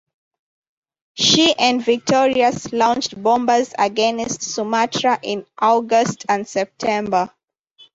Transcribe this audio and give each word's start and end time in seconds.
She 1.13 1.53
and 1.59 1.79
"Victorious" 1.85 2.73
launched 2.73 3.21
bombers 3.21 3.71
against 3.77 4.41
Sumatra 4.41 5.19
in 5.21 5.45
August 5.59 6.25
and 6.27 6.47
September. 6.47 7.29